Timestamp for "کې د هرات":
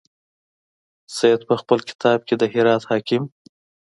2.27-2.83